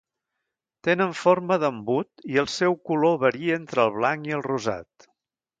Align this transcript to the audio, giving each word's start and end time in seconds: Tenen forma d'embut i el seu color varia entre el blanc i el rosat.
Tenen 0.87 1.13
forma 1.19 1.57
d'embut 1.63 2.25
i 2.37 2.41
el 2.45 2.49
seu 2.55 2.79
color 2.91 3.21
varia 3.27 3.61
entre 3.63 3.87
el 3.87 3.97
blanc 3.99 4.31
i 4.33 4.39
el 4.39 4.47
rosat. 4.51 5.11